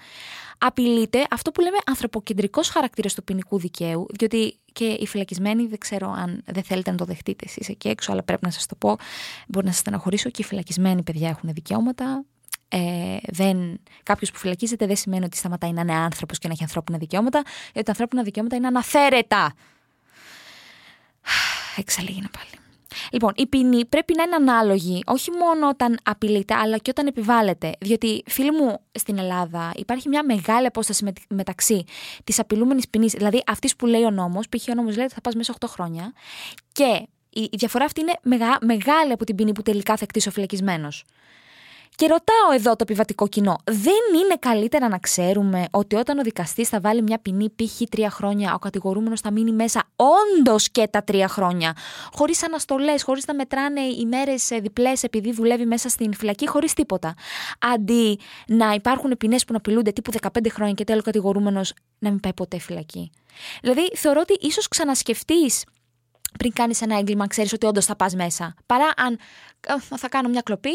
απειλείται 0.58 1.26
αυτό 1.30 1.52
που 1.52 1.62
λέμε 1.62 1.78
ανθρωποκεντρικός 1.86 2.70
χαρακτήρας 2.70 3.14
του 3.14 3.24
ποινικού 3.24 3.60
δικαίου, 3.60 4.06
διότι 4.14 4.58
και 4.72 4.86
οι 4.86 5.08
φυλακισμένοι, 5.08 5.66
δεν 5.68 5.78
ξέρω 5.78 6.12
αν 6.12 6.44
δεν 6.46 6.64
θέλετε 6.64 6.92
να 6.92 6.98
το 6.98 7.06
δεχτείτε 7.06 7.46
εσείς 7.48 7.70
εκεί 7.70 7.88
έξω, 7.88 8.12
αλλά 8.12 8.24
πρέπει 8.24 8.46
να 8.46 8.52
σας 8.52 8.66
το 8.66 8.76
πω, 8.76 8.96
μπορεί 9.48 9.66
να 9.66 9.72
σας 9.72 9.80
στεναχωρήσω 9.80 10.30
και 10.30 10.42
οι 10.42 10.46
φυλακισμένοι 10.46 11.04
παιδιά 11.04 11.30
έχουν 11.30 11.50
δικαιώματα, 11.54 12.24
ε, 12.68 13.18
δεν, 13.28 13.80
κάποιος 14.04 14.32
που 14.32 14.38
φυλακίζεται 14.38 14.86
δεν 14.86 14.96
σημαίνει 14.96 15.26
ότι 15.26 15.38
σταματάει 15.38 15.72
να 15.72 15.82
είναι 15.82 15.94
άνθρωπος 15.94 16.38
και 16.38 16.48
να 16.48 16.54
έχει 16.54 16.64
ανθρώπινα 16.64 16.98
δικαιώματα, 16.98 17.42
γιατί 17.64 17.84
τα 17.84 17.92
ανθρώπινα 17.92 18.24
δικαιώματα 18.24 18.56
είναι 18.56 18.68
αναθέρετα. 18.68 19.54
Εξαλήγηνα 21.76 22.30
πάλι. 22.30 22.64
Λοιπόν, 23.12 23.32
η 23.36 23.48
ποινή 23.48 23.86
πρέπει 23.86 24.14
να 24.16 24.24
είναι 24.24 24.36
ανάλογη, 24.36 25.04
όχι 25.06 25.32
μόνο 25.32 25.70
όταν 25.70 26.00
απειλείται, 26.04 26.54
αλλά 26.54 26.78
και 26.78 26.90
όταν 26.90 27.08
επιβάλλεται. 27.08 27.72
Διότι, 27.80 28.24
φίλοι 28.26 28.52
μου, 28.52 28.80
στην 28.92 29.18
Ελλάδα 29.18 29.72
υπάρχει 29.76 30.10
μια 30.10 30.26
μεγάλη 30.26 30.66
απόσταση 30.66 31.14
μεταξύ 31.28 31.84
της 32.24 32.40
απειλούμενης 32.40 32.90
ποινής, 32.90 33.12
δηλαδή 33.14 33.44
αυτής 33.48 33.76
που 33.76 33.86
λέει 33.86 34.04
ο 34.04 34.12
νόμος, 34.12 34.50
π.χ. 34.50 34.68
ο 34.68 34.74
νόμος 34.74 34.96
λέει 34.96 35.06
ότι 35.06 35.14
θα 35.14 35.22
πας 35.22 35.36
μέσα 35.36 35.54
8 35.60 35.68
χρόνια, 35.68 36.14
και 36.72 37.08
η 37.30 37.50
διαφορά 37.52 37.86
αυτή 37.86 38.02
είναι 38.02 38.14
μεγάλη 38.62 39.12
από 39.12 39.26
την 39.26 39.36
ποινή 39.36 39.52
που 39.52 39.62
τελικά 39.62 39.96
θα 39.96 40.04
εκτίσει 40.04 40.28
ο 40.28 40.32
φυλακισμένος. 40.32 41.06
Και 41.96 42.08
ρωτάω 42.08 42.52
εδώ 42.54 42.70
το 42.70 42.78
επιβατικό 42.82 43.28
κοινό, 43.28 43.56
δεν 43.66 44.22
είναι 44.24 44.36
καλύτερα 44.40 44.88
να 44.88 44.98
ξέρουμε 44.98 45.66
ότι 45.72 45.96
όταν 45.96 46.20
ο 46.20 46.22
δικαστής 46.22 46.70
θα 46.70 46.80
βάλει 46.80 47.02
μια 47.02 47.20
ποινή 47.20 47.50
π.χ. 47.50 47.82
τρία 47.90 48.10
χρόνια, 48.10 48.54
ο 48.54 48.60
κατηγορούμενος 48.60 49.22
θα 49.22 49.32
μείνει 49.32 49.52
μέσα 49.52 49.84
όντως 49.96 50.70
και 50.70 50.88
τα 50.88 51.04
τρία 51.04 51.28
χρόνια, 51.28 51.76
χωρίς 52.12 52.44
αναστολές, 52.44 53.04
χωρίς 53.04 53.26
να 53.26 53.34
μετράνε 53.34 53.82
οι 53.82 54.06
μέρες 54.06 54.48
διπλές 54.62 55.04
επειδή 55.04 55.32
δουλεύει 55.34 55.66
μέσα 55.66 55.90
στην 55.90 56.14
φυλακή, 56.14 56.48
χωρίς 56.48 56.74
τίποτα. 56.74 57.14
Αντί 57.60 58.20
να 58.48 58.72
υπάρχουν 58.72 59.16
ποινές 59.18 59.46
που 59.46 59.52
να 59.52 59.58
απειλούνται 59.58 59.92
τύπου 59.92 60.12
15 60.22 60.50
χρόνια 60.50 60.74
και 60.74 60.84
τέλο 60.84 61.02
κατηγορούμενος 61.02 61.74
να 62.00 62.10
μην 62.10 62.20
πάει 62.20 62.34
ποτέ 62.34 62.60
φυλακή. 62.60 63.12
Δηλαδή, 63.62 63.92
θεωρώ 63.96 64.20
ότι 64.22 64.48
ίσως 64.48 64.68
ξανασκεφτείς 64.68 65.64
πριν 66.38 66.54
κάνεις 66.54 66.82
ένα 66.82 66.98
έγκλημα, 66.98 67.28
ξέρεις 67.28 67.54
ότι 67.54 67.66
όντως 67.66 67.86
θα 67.86 67.96
πας 67.96 68.16
μέσα. 68.16 68.56
Παρά 68.66 68.90
αν 68.96 69.18
θα 69.98 70.10
κάνω 70.10 70.30
μια 70.30 70.42
κλοπή, 70.42 70.74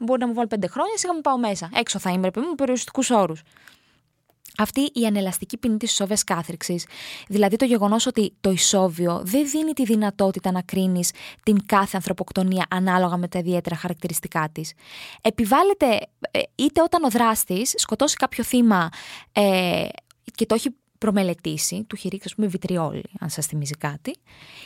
μπορεί 0.00 0.20
να 0.20 0.26
μου 0.26 0.34
βάλει 0.34 0.48
πέντε 0.48 0.66
χρόνια, 0.66 0.96
σιγά 0.96 1.14
μου 1.14 1.20
πάω 1.20 1.38
μέσα. 1.38 1.70
Έξω 1.74 1.98
θα 1.98 2.10
είμαι, 2.10 2.30
με 2.34 2.54
περιοριστικούς 2.56 3.10
όρους. 3.10 3.42
Αυτή 4.60 4.90
η 4.92 5.06
ανελαστική 5.06 5.56
ποινή 5.56 5.76
της 5.76 5.90
ισόβιας 5.90 6.24
κάθριξης, 6.24 6.86
δηλαδή 7.28 7.56
το 7.56 7.64
γεγονός 7.64 8.06
ότι 8.06 8.34
το 8.40 8.50
ισόβιο 8.50 9.20
δεν 9.24 9.48
δίνει 9.48 9.72
τη 9.72 9.84
δυνατότητα 9.84 10.50
να 10.50 10.62
κρίνεις 10.62 11.12
την 11.42 11.66
κάθε 11.66 11.96
ανθρωποκτονία 11.96 12.66
ανάλογα 12.70 13.16
με 13.16 13.28
τα 13.28 13.38
ιδιαίτερα 13.38 13.76
χαρακτηριστικά 13.76 14.48
της, 14.52 14.72
επιβάλλεται 15.22 15.86
ε, 16.30 16.40
είτε 16.54 16.82
όταν 16.82 17.04
ο 17.04 17.08
δράστης 17.08 17.72
σκοτώσει 17.76 18.16
κάποιο 18.16 18.44
θύμα 18.44 18.88
ε, 19.32 19.86
και 20.34 20.46
το 20.46 20.54
έχει 20.54 20.68
προμελετήσει, 20.98 21.84
του 21.88 21.94
έχει 21.98 22.08
ρίξει, 22.08 22.28
ας 22.28 22.34
πούμε, 22.34 22.46
βιτριόλι, 22.46 23.04
αν 23.20 23.30
σας 23.30 23.46
θυμίζει 23.46 23.74
κάτι, 23.74 24.16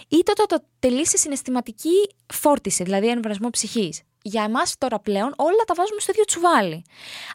είτε 0.09 0.33
το, 0.33 0.47
το 0.47 0.65
τελεί 0.79 1.07
σε 1.07 1.17
συναισθηματική 1.17 2.15
φόρτιση, 2.27 2.85
δηλαδή 2.85 3.09
εμβρασμό 3.09 3.51
ψυχής. 3.51 4.03
Για 4.23 4.43
εμάς 4.43 4.75
τώρα 4.79 4.99
πλέον 4.99 5.35
όλα 5.37 5.65
τα 5.67 5.75
βάζουμε 5.77 6.01
στο 6.01 6.11
ίδιο 6.13 6.25
τσουβάλι. 6.25 6.85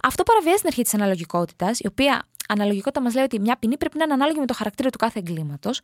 Αυτό 0.03 0.24
παραβιάζει 0.24 0.58
την 0.58 0.67
αρχή 0.67 0.84
της 0.84 0.94
αναλογικότητας, 0.94 1.79
η 1.79 1.88
οποία 1.88 2.25
αναλογικότητα 2.48 3.01
μας 3.01 3.13
λέει 3.13 3.24
ότι 3.24 3.39
μια 3.39 3.58
ποινή 3.58 3.77
πρέπει 3.77 3.98
να 3.98 4.03
είναι 4.03 4.13
ανάλογη 4.13 4.39
με 4.39 4.46
το 4.46 4.53
χαρακτήρα 4.53 4.89
του 4.89 4.98
κάθε 4.98 5.20
εγκλήματος. 5.20 5.79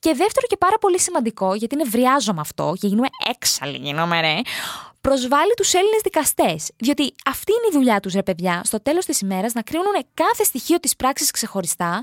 Και 0.00 0.14
δεύτερο 0.14 0.46
και 0.48 0.56
πάρα 0.56 0.78
πολύ 0.78 1.00
σημαντικό, 1.00 1.54
γιατί 1.54 1.74
είναι 1.74 1.84
βριάζομαι 1.88 2.40
αυτό 2.40 2.74
και 2.80 2.86
γίνουμε 2.86 3.06
έξαλλοι, 3.34 3.76
γίνομαι 3.76 4.20
ρε, 4.20 4.40
προσβάλλει 5.00 5.54
τους 5.56 5.74
Έλληνες 5.74 6.00
δικαστές. 6.02 6.70
Διότι 6.76 7.14
αυτή 7.24 7.52
είναι 7.52 7.66
η 7.70 7.72
δουλειά 7.72 8.00
τους, 8.00 8.12
ρε 8.12 8.22
παιδιά, 8.22 8.60
στο 8.64 8.82
τέλος 8.82 9.04
της 9.04 9.20
ημέρας 9.20 9.52
να 9.52 9.62
κρίνουν 9.62 9.94
κάθε 10.14 10.44
στοιχείο 10.44 10.80
της 10.80 10.96
πράξης 10.96 11.30
ξεχωριστά 11.30 12.02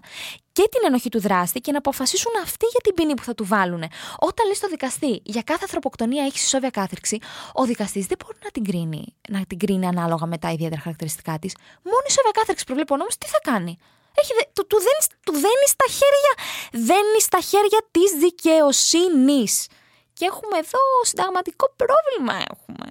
και 0.58 0.68
την 0.72 0.82
ενοχή 0.86 1.10
του 1.10 1.20
δράστη 1.20 1.60
και 1.60 1.72
να 1.72 1.78
αποφασίσουν 1.78 2.32
αυτοί 2.44 2.66
για 2.74 2.82
την 2.84 2.94
ποινή 2.94 3.14
που 3.14 3.24
θα 3.24 3.36
του 3.36 3.46
βάλουν. 3.46 3.84
Όταν 4.30 4.48
λες 4.48 4.58
στο 4.58 4.68
δικαστή 4.68 5.22
για 5.24 5.42
κάθε 5.42 5.64
ανθρωποκτονία 5.68 6.24
έχεις 6.24 6.44
ισόβια 6.44 6.70
κάθριξη, 6.70 7.18
ο 7.54 7.64
δικαστής 7.64 8.06
δεν 8.06 8.18
μπορεί 8.22 8.38
να 8.44 8.52
την 8.52 8.64
κρίνει, 8.64 9.04
να 9.30 9.46
την 9.50 9.58
κρίνει 9.58 9.88
ανάλογα 9.88 10.26
με 10.26 10.38
τα 10.38 10.50
ιδιαίτερα 10.52 10.82
χαρακτηριστικά 10.82 11.40
της. 11.40 11.54
Μόνο 11.84 12.04
ισόβια 12.08 12.32
κάθριξη 12.32 12.64
προβλέπει 12.66 12.94
ο 12.94 12.98
νόμος, 12.98 13.18
τι 13.18 13.28
θα 13.28 13.40
κάνει. 13.50 13.78
Έχει, 14.22 14.32
του, 14.54 14.68
του, 14.68 14.78
δένει, 14.86 15.04
του 15.26 15.34
δένει 15.34 15.68
στα 15.76 15.88
χέρια, 15.98 16.34
δένει 16.72 17.20
στα 17.28 17.40
χέρια 17.50 17.80
της 17.92 18.10
δικαιοσύνης. 18.24 19.68
Και 20.14 20.26
έχουμε 20.26 20.58
εδώ 20.64 20.84
συνταγματικό 21.02 21.66
πρόβλημα 21.82 22.46
έχουμε. 22.52 22.88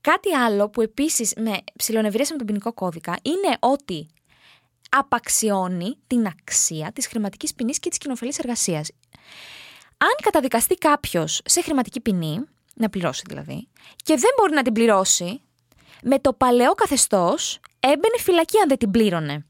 Κάτι 0.00 0.34
άλλο 0.34 0.68
που 0.68 0.80
επίσης 0.80 1.32
με 1.36 1.54
ψηλονευρίασε 1.76 2.32
με 2.32 2.38
τον 2.38 2.46
ποινικό 2.46 2.72
κώδικα 2.72 3.16
είναι 3.22 3.56
ότι 3.60 4.08
απαξιώνει 4.88 5.96
την 6.06 6.26
αξία 6.26 6.92
της 6.92 7.06
χρηματικής 7.06 7.54
ποινής 7.54 7.78
και 7.78 7.88
της 7.88 7.98
κοινοφελής 7.98 8.38
εργασίας. 8.38 8.90
Αν 9.96 10.14
καταδικαστεί 10.22 10.74
κάποιος 10.74 11.40
σε 11.44 11.62
χρηματική 11.62 12.00
ποινή, 12.00 12.40
να 12.74 12.88
πληρώσει 12.88 13.22
δηλαδή, 13.26 13.68
και 13.96 14.16
δεν 14.16 14.30
μπορεί 14.36 14.52
να 14.54 14.62
την 14.62 14.72
πληρώσει, 14.72 15.40
με 16.02 16.18
το 16.18 16.32
παλαιό 16.32 16.72
καθεστώς 16.72 17.60
έμπαινε 17.80 18.18
φυλακή 18.18 18.58
αν 18.58 18.68
δεν 18.68 18.78
την 18.78 18.90
πλήρωνε. 18.90 19.46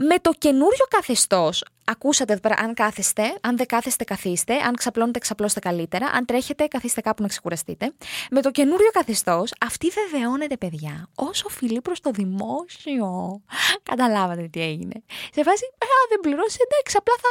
Με 0.00 0.18
το 0.18 0.32
καινούριο 0.38 0.86
καθεστώς, 0.88 1.64
ακούσατε 1.84 2.32
εδώ 2.32 2.40
πέρα, 2.40 2.54
αν 2.58 2.74
κάθεστε, 2.74 3.38
αν 3.40 3.56
δεν 3.56 3.66
κάθεστε, 3.66 4.04
καθίστε. 4.04 4.54
Αν 4.54 4.74
ξαπλώνετε, 4.74 5.18
ξαπλώστε 5.18 5.60
καλύτερα. 5.60 6.06
Αν 6.06 6.24
τρέχετε, 6.26 6.66
καθίστε 6.66 7.00
κάπου 7.00 7.22
να 7.22 7.28
ξεκουραστείτε. 7.28 7.92
Με 8.30 8.42
το 8.42 8.50
καινούριο 8.50 8.90
καθεστώς, 8.90 9.52
αυτή 9.60 9.88
βεβαιώνεται, 9.88 10.56
παιδιά, 10.56 11.08
όσο 11.14 11.48
φιλεί 11.48 11.80
προς 11.80 12.00
το 12.00 12.10
δημόσιο. 12.10 13.40
Καταλάβατε 13.82 14.48
τι 14.52 14.60
έγινε. 14.60 15.02
Σε 15.34 15.42
φάση, 15.42 15.64
Α, 15.78 15.86
δεν 16.08 16.20
πληρώσει, 16.20 16.58
εντάξει, 16.66 16.96
απλά 16.98 17.14
θα, 17.20 17.30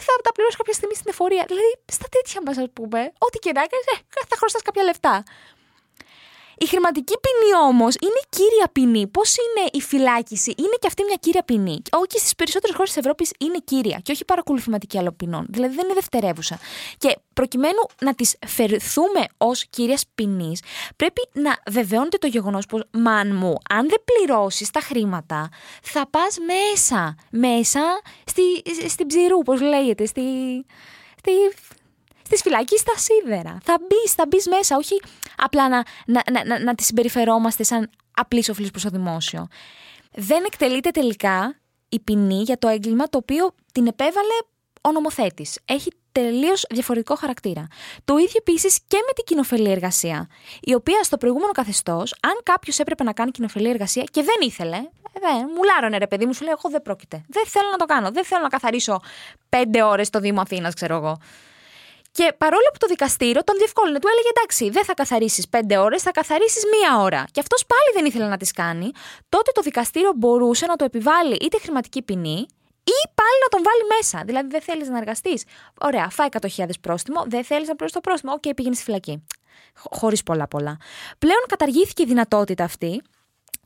θα 0.00 0.12
τα 0.22 0.32
πληρώσει 0.32 0.56
κάποια 0.56 0.72
στιγμή 0.72 0.94
στην 0.94 1.10
εφορία. 1.10 1.44
Δηλαδή, 1.46 1.70
στα 1.92 2.06
τέτοια 2.10 2.40
μας, 2.46 2.56
ας 2.58 2.68
πούμε, 2.72 3.12
ό,τι 3.18 3.38
και 3.38 3.52
να 3.52 3.62
κάνεις, 3.72 3.86
ε, 3.86 4.26
θα 4.28 4.36
χρωστάς 4.36 4.62
κάποια 4.62 4.82
λεφτά. 4.82 5.24
Η 6.58 6.66
χρηματική 6.66 7.14
ποινή 7.20 7.64
όμως 7.68 7.94
είναι 8.00 8.20
κύρια 8.28 8.68
ποινή. 8.72 9.06
Πώς 9.06 9.34
είναι 9.36 9.68
η 9.72 9.80
φυλάκιση, 9.80 10.54
είναι 10.58 10.76
και 10.80 10.86
αυτή 10.86 11.04
μια 11.04 11.16
κύρια 11.20 11.42
ποινή. 11.42 11.82
Όχι 11.92 12.18
στις 12.18 12.34
περισσότερες 12.34 12.76
χώρες 12.76 12.92
της 12.92 12.98
Ευρώπης 12.98 13.32
είναι 13.38 13.58
κύρια 13.64 13.98
και 14.02 14.12
όχι 14.12 14.24
παρακολουθηματική 14.24 14.98
άλλων 14.98 15.16
ποινών. 15.16 15.46
Δηλαδή 15.48 15.74
δεν 15.74 15.84
είναι 15.84 15.94
δευτερεύουσα. 15.94 16.58
Και 16.98 17.16
προκειμένου 17.32 17.80
να 18.00 18.14
τις 18.14 18.36
φερθούμε 18.46 19.24
ως 19.36 19.66
κύριας 19.70 20.04
ποινής, 20.14 20.62
πρέπει 20.96 21.28
να 21.32 21.58
βεβαιώνεται 21.70 22.18
το 22.18 22.26
γεγονός 22.26 22.66
πως, 22.66 22.82
μαν 22.90 23.36
μου, 23.36 23.54
αν 23.68 23.88
δεν 23.88 24.02
πληρώσεις 24.04 24.70
τα 24.70 24.80
χρήματα, 24.80 25.48
θα 25.82 26.08
πας 26.10 26.36
μέσα. 26.46 27.16
Μέσα 27.30 27.80
στη, 28.24 28.42
στην 28.88 29.06
ψηρού, 29.06 29.38
πώ 29.38 29.54
λέγεται, 29.54 30.06
στη, 30.06 30.22
στη 31.18 31.30
στι 32.26 32.36
φυλακής 32.36 32.80
στα 32.80 32.92
σίδερα. 32.96 33.58
Θα 33.62 33.78
μπεις, 33.80 34.12
θα 34.12 34.24
μπεις 34.28 34.46
μέσα, 34.48 34.76
όχι 34.76 35.02
απλά 35.36 35.68
να, 35.68 35.82
να, 36.06 36.22
να, 36.32 36.44
να, 36.44 36.58
να 36.58 36.74
τη 36.74 36.82
συμπεριφερόμαστε 36.82 37.62
σαν 37.62 37.90
απλή 38.14 38.44
σοφλή 38.44 38.70
προς 38.70 38.82
το 38.82 38.88
δημόσιο. 38.88 39.48
Δεν 40.12 40.44
εκτελείται 40.46 40.90
τελικά 40.90 41.60
η 41.88 42.00
ποινή 42.00 42.42
για 42.42 42.58
το 42.58 42.68
έγκλημα 42.68 43.08
το 43.08 43.18
οποίο 43.18 43.54
την 43.72 43.86
επέβαλε 43.86 44.34
ο 44.80 44.92
νομοθέτης. 44.92 45.58
Έχει 45.64 45.90
τελείως 46.12 46.64
διαφορετικό 46.70 47.14
χαρακτήρα. 47.14 47.66
Το 48.04 48.16
ίδιο 48.16 48.34
επίσης 48.38 48.80
και 48.86 48.96
με 49.06 49.12
την 49.14 49.24
κοινοφελή 49.24 49.70
εργασία, 49.70 50.28
η 50.60 50.74
οποία 50.74 51.02
στο 51.02 51.16
προηγούμενο 51.16 51.52
καθεστώς, 51.52 52.14
αν 52.20 52.40
κάποιος 52.42 52.78
έπρεπε 52.78 53.04
να 53.04 53.12
κάνει 53.12 53.30
κοινοφελή 53.30 53.68
εργασία 53.68 54.04
και 54.10 54.22
δεν 54.22 54.36
ήθελε, 54.40 54.76
ε, 54.76 55.20
δεν, 55.20 55.50
μου 55.54 55.62
λάρωνε 55.64 55.98
ρε 55.98 56.06
παιδί 56.06 56.26
μου, 56.26 56.34
σου 56.34 56.44
λέει: 56.44 56.52
Εγώ 56.58 56.70
δεν 56.70 56.82
πρόκειται. 56.82 57.24
Δεν 57.28 57.46
θέλω 57.46 57.68
να 57.70 57.76
το 57.76 57.84
κάνω. 57.84 58.10
Δεν 58.10 58.24
θέλω 58.24 58.42
να 58.42 58.48
καθαρίσω 58.48 59.00
πέντε 59.48 59.82
ώρες 59.82 60.06
στο 60.06 60.20
Δήμο 60.20 60.40
Αθήνας, 60.40 60.74
ξέρω 60.74 60.96
εγώ. 60.96 61.18
Και 62.16 62.34
παρόλο 62.38 62.68
που 62.72 62.78
το 62.78 62.86
δικαστήριο 62.86 63.44
τον 63.44 63.56
διευκόλυνε, 63.56 63.98
του 63.98 64.08
έλεγε 64.12 64.28
εντάξει, 64.36 64.70
δεν 64.70 64.84
θα 64.84 64.94
καθαρίσεις 64.94 65.48
πέντε 65.48 65.76
ώρες, 65.78 66.02
θα 66.02 66.10
καθαρίσεις 66.10 66.62
μία 66.74 67.02
ώρα. 67.02 67.24
Και 67.32 67.40
αυτός 67.40 67.66
πάλι 67.66 67.90
δεν 67.94 68.04
ήθελε 68.04 68.28
να 68.28 68.36
τις 68.36 68.52
κάνει. 68.52 68.90
Τότε 69.28 69.50
το 69.52 69.60
δικαστήριο 69.60 70.12
μπορούσε 70.16 70.66
να 70.66 70.76
του 70.76 70.84
επιβάλλει 70.84 71.36
είτε 71.40 71.58
χρηματική 71.58 72.02
ποινή, 72.02 72.46
ή 72.94 72.98
πάλι 73.14 73.38
να 73.42 73.48
τον 73.48 73.62
βάλει 73.62 73.82
μέσα. 73.96 74.22
Δηλαδή, 74.26 74.48
δεν 74.48 74.60
θέλεις 74.60 74.88
να 74.88 74.98
εργαστείς. 74.98 75.44
Ωραία, 75.80 76.08
φάε 76.10 76.28
100.000 76.56 76.68
πρόστιμο, 76.80 77.24
δεν 77.26 77.44
θέλεις 77.44 77.68
να 77.68 77.74
πληρώσεις 77.74 77.92
το 77.92 78.00
πρόστιμο. 78.00 78.32
OK, 78.32 78.42
okay, 78.46 78.52
πήγαινε 78.54 78.74
στη 78.74 78.84
φυλακή. 78.84 79.26
Χωρίς 79.74 80.22
πολλά 80.22 80.48
πολλά. 80.48 80.76
Πλέον 81.18 81.42
καταργήθηκε 81.48 82.02
η 82.02 82.06
δυνατότητα 82.06 82.64
αυτή 82.64 83.02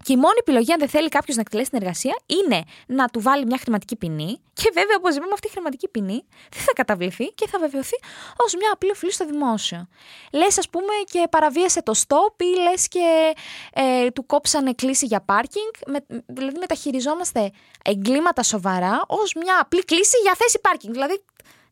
και 0.03 0.13
η 0.13 0.17
μόνη 0.17 0.35
επιλογή, 0.39 0.73
αν 0.73 0.79
δεν 0.79 0.89
θέλει 0.89 1.09
κάποιος 1.09 1.37
να 1.37 1.43
εκτελέσει 1.43 1.71
την 1.71 1.79
εργασία, 1.83 2.19
είναι 2.27 2.63
να 2.87 3.09
του 3.09 3.21
βάλει 3.21 3.47
μια 3.47 3.59
χρηματική 3.59 3.97
ποινή. 3.97 4.41
Και 4.53 4.71
βέβαια, 4.75 4.97
όπως 4.97 5.17
είπαμε, 5.17 5.33
αυτή 5.33 5.47
η 5.47 5.51
χρηματική 5.51 5.89
ποινή 5.89 6.25
δεν 6.51 6.63
θα 6.63 6.73
καταβληθεί 6.75 7.27
και 7.27 7.49
θα 7.49 7.59
βεβαιωθεί 7.59 7.97
ως 8.37 8.55
μια 8.55 8.71
απλή 8.73 8.91
οφειλή 8.91 9.13
στο 9.13 9.27
δημόσιο. 9.27 9.89
Λες, 10.33 10.59
ας 10.59 10.69
πούμε, 10.69 10.93
και 11.11 11.27
παραβίασε 11.31 11.83
το 11.83 11.93
stop 12.07 12.43
ή 12.43 12.61
λες 12.61 12.89
και 12.89 13.35
ε, 13.73 14.11
του 14.11 14.27
κόψανε 14.27 14.73
κλίση 14.73 15.07
για 15.07 15.21
πάρκινγκ. 15.21 15.71
Με, 15.87 16.23
δηλαδή, 16.27 16.59
μεταχειριζόμαστε 16.59 17.51
εγκλήματα 17.85 18.43
σοβαρά 18.43 19.05
ως 19.07 19.35
μια 19.35 19.59
απλή 19.61 19.85
κλίση 19.85 20.17
για 20.23 20.35
θέση 20.39 20.61
πάρκινγκ. 20.61 20.93
Δηλαδή, 20.93 21.23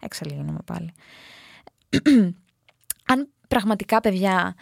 εξαλίγουμε 0.01 0.59
πάλι. 0.65 0.95
αν 3.13 3.29
πραγματικά, 3.49 4.01
παιδιά, 4.01 4.55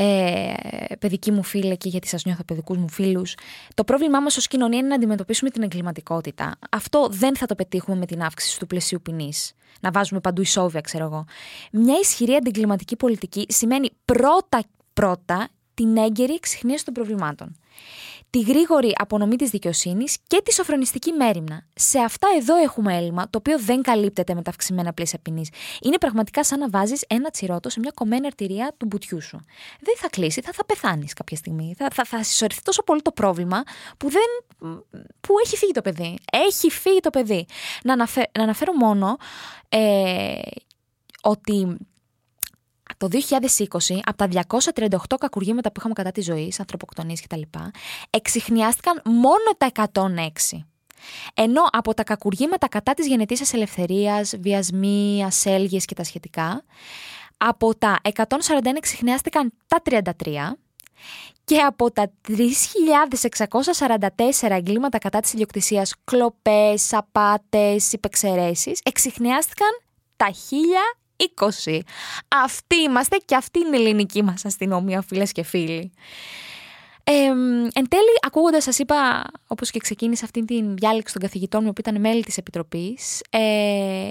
ε, 0.00 0.54
παιδική 0.98 1.30
μου 1.30 1.42
φίλη 1.42 1.76
και 1.76 1.88
γιατί 1.88 2.08
σας 2.08 2.24
νιώθω 2.24 2.44
παιδικούς 2.44 2.76
μου 2.76 2.88
φίλους. 2.88 3.34
Το 3.74 3.84
πρόβλημά 3.84 4.20
μας 4.20 4.36
ως 4.36 4.48
κοινωνία 4.48 4.78
είναι 4.78 4.88
να 4.88 4.94
αντιμετωπίσουμε 4.94 5.50
την 5.50 5.62
εγκληματικότητα. 5.62 6.58
Αυτό 6.70 7.08
δεν 7.10 7.36
θα 7.36 7.46
το 7.46 7.54
πετύχουμε 7.54 7.96
με 7.96 8.06
την 8.06 8.22
αύξηση 8.22 8.58
του 8.58 8.66
πλαισίου 8.66 9.00
ποινής. 9.02 9.52
Να 9.80 9.90
βάζουμε 9.90 10.20
παντού 10.20 10.40
ισόβια, 10.40 10.80
ξέρω 10.80 11.04
εγώ. 11.04 11.24
Μια 11.72 11.98
ισχυρή 12.02 12.34
αντιγκληματική 12.34 12.96
πολιτική 12.96 13.46
σημαίνει 13.48 13.90
πρώτα-πρώτα 14.04 15.48
την 15.74 15.96
έγκαιρη 15.96 16.32
εξυχνίαση 16.32 16.84
των 16.84 16.94
προβλημάτων 16.94 17.56
τη 18.30 18.40
γρήγορη 18.40 18.92
απονομή 18.98 19.36
της 19.36 19.50
δικαιοσύνης 19.50 20.16
και 20.26 20.40
τη 20.44 20.52
σοφρονιστική 20.52 21.12
μέρημνα. 21.12 21.66
Σε 21.74 21.98
αυτά 21.98 22.28
εδώ 22.38 22.56
έχουμε 22.56 22.96
έλλειμμα, 22.96 23.30
το 23.30 23.38
οποίο 23.38 23.58
δεν 23.58 23.82
καλύπτεται 23.82 24.34
με 24.34 24.42
τα 24.42 24.50
αυξημένα 24.50 24.92
πλαίσια 24.92 25.18
ποινής. 25.22 25.50
Είναι 25.82 25.98
πραγματικά 25.98 26.44
σαν 26.44 26.58
να 26.58 26.68
βάζεις 26.70 27.04
ένα 27.06 27.30
τσιρότο 27.30 27.70
σε 27.70 27.80
μια 27.80 27.90
κομμένη 27.94 28.26
αρτηρία 28.26 28.74
του 28.76 28.86
μπουτιού 28.86 29.22
σου. 29.22 29.40
Δεν 29.80 29.94
θα 29.96 30.08
κλείσει, 30.08 30.40
θα, 30.40 30.52
θα 30.52 30.64
πεθάνεις 30.64 31.12
κάποια 31.12 31.36
στιγμή. 31.36 31.74
Θα, 31.76 31.88
θα, 31.92 32.04
θα 32.04 32.22
συσσωρευτεί 32.22 32.62
τόσο 32.62 32.82
πολύ 32.82 33.02
το 33.02 33.12
πρόβλημα 33.12 33.62
που, 33.96 34.10
δεν, 34.10 34.22
που 35.20 35.34
έχει 35.44 35.56
φύγει 35.56 35.72
το 35.72 35.82
παιδί. 35.82 36.18
Έχει 36.32 36.70
φύγει 36.70 37.00
το 37.00 37.10
παιδί. 37.10 37.46
Να, 37.84 37.92
αναφέρω, 37.92 38.26
να 38.38 38.42
αναφέρω 38.42 38.72
μόνο 38.72 39.16
ε, 39.68 40.40
ότι 41.22 41.76
το 42.98 43.08
2020, 43.12 44.00
από 44.04 44.16
τα 44.16 44.28
238 44.28 45.16
κακουργήματα 45.18 45.68
που 45.68 45.74
είχαμε 45.78 45.94
κατά 45.94 46.10
τη 46.10 46.20
ζωή, 46.20 46.52
ανθρωποκτονίες 46.58 47.20
κτλ., 47.20 47.40
εξηχνιάστηκαν 48.10 49.02
μόνο 49.04 49.56
τα 49.58 49.70
106. 49.92 50.64
Ενώ 51.34 51.62
από 51.70 51.94
τα 51.94 52.04
κακουργήματα 52.04 52.68
κατά 52.68 52.94
της 52.94 53.06
γενετήσιας 53.06 53.52
ελευθερίας, 53.52 54.34
βιασμοί, 54.40 55.24
ασέλγειες 55.24 55.84
και 55.84 55.94
τα 55.94 56.04
σχετικά, 56.04 56.64
από 57.36 57.74
τα 57.74 57.98
141 58.02 58.76
εξηχνιάστηκαν 58.76 59.52
τα 59.66 59.82
33 59.82 60.58
και 61.44 61.58
από 61.58 61.90
τα 61.90 62.12
3.644 62.28 64.50
εγκλήματα 64.50 64.98
κατά 64.98 65.20
της 65.20 65.32
ιδιοκτησίας, 65.32 65.94
κλοπές, 66.04 66.92
απάτες, 66.92 67.92
υπεξαιρέσεις, 67.92 68.80
εξηχνιάστηκαν 68.84 69.68
τα 70.16 70.30
20. 71.66 71.80
Αυτοί 72.28 72.76
είμαστε 72.76 73.16
και 73.24 73.34
αυτή 73.34 73.58
είναι 73.58 73.76
η 73.76 73.80
ελληνική 73.80 74.22
μας 74.22 74.44
αστυνομία, 74.44 75.02
φίλες 75.02 75.32
και 75.32 75.42
φίλοι. 75.42 75.92
Ε, 77.04 77.12
εν 77.72 77.88
τέλει, 77.88 78.18
ακούγοντας, 78.26 78.62
σας 78.62 78.78
είπα, 78.78 79.24
όπως 79.46 79.70
και 79.70 79.78
ξεκίνησε 79.78 80.24
αυτή 80.24 80.44
την 80.44 80.76
διάλεξη 80.76 81.12
των 81.12 81.22
καθηγητών 81.22 81.64
μου 81.64 81.72
που 81.72 81.80
ήταν 81.80 82.00
μέλη 82.00 82.24
της 82.24 82.36
Επιτροπής, 82.36 83.22
ε, 83.30 84.10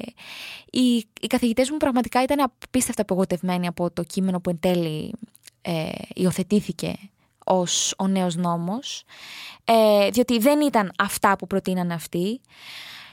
οι, 0.71 0.95
οι 1.21 1.27
καθηγητές 1.27 1.69
μου 1.69 1.77
πραγματικά 1.77 2.23
ήταν 2.23 2.51
απίστευτα 2.63 3.01
απογοητευμένοι 3.01 3.67
από 3.67 3.91
το 3.91 4.03
κείμενο 4.03 4.39
που 4.39 4.49
εν 4.49 4.59
τέλει 4.59 5.13
ε, 5.61 5.89
υιοθετήθηκε 6.13 6.95
ως 7.45 7.93
ο 7.97 8.07
νέος 8.07 8.35
νόμος, 8.35 9.03
ε, 9.63 10.09
διότι 10.09 10.37
δεν 10.39 10.61
ήταν 10.61 10.91
αυτά 10.97 11.35
που 11.35 11.47
προτείνανε 11.47 11.93
αυτοί. 11.93 12.41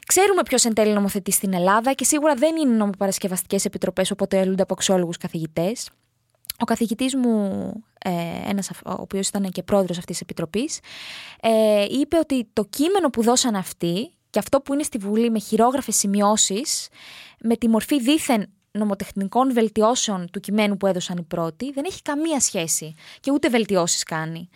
Ξέρουμε 0.06 0.42
ποιος 0.42 0.64
εν 0.64 0.75
τέλει 0.75 0.92
νομοθετεί 0.92 1.30
στην 1.30 1.52
Ελλάδα 1.54 1.92
και 1.92 2.04
σίγουρα 2.04 2.34
δεν 2.34 2.56
είναι 2.56 2.75
νομοπαρασκευαστικές 2.75 3.64
επιτροπές 3.64 4.11
όπου 4.11 4.25
αποτελούνται 4.25 4.62
από 4.62 4.75
αξιόλογους 4.75 5.16
καθηγητές. 5.16 5.90
Ο 6.58 6.64
καθηγητής 6.64 7.14
μου, 7.14 7.73
ε, 8.04 8.11
ένας, 8.50 8.70
ο 8.70 8.76
οποίος 8.84 9.28
ήταν 9.28 9.50
και 9.50 9.62
πρόεδρος 9.62 9.99
αυτής 9.99 10.18
της 10.18 10.20
επιτροπής, 10.20 10.80
ε, 11.40 11.84
είπε 11.84 12.16
ότι 12.16 12.49
το 12.52 12.64
κείμενο 12.64 13.11
που 13.11 13.23
δώσαν 13.23 13.54
αυτοί 13.54 14.14
και 14.30 14.38
αυτό 14.38 14.61
που 14.61 14.75
είναι 14.75 14.82
στη 14.82 14.99
Βουλή 14.99 15.30
με 15.30 15.38
χειρόγραφες 15.38 15.96
σημειώσεις, 15.96 16.88
με 17.40 17.56
τη 17.56 17.68
μορφή 17.68 18.00
δίθεν 18.00 18.49
νομοτεχνικών 18.70 19.52
βελτιώσεων 19.52 20.30
του 20.30 20.40
κειμένου 20.40 20.76
που 20.76 20.87
έδωσαν 20.87 21.16
οι 21.16 21.23
πρώτοι, 21.23 21.73
δεν 21.73 21.84
έχει 21.87 22.02
καμία 22.02 22.40
σχέση 22.40 22.94
και 23.20 23.30
ούτε 23.30 23.49
βελτιώσεις 23.49 24.02
κάνει. 24.02 24.49